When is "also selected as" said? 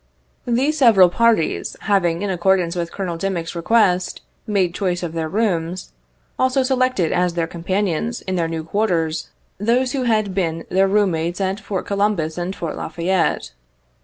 6.39-7.35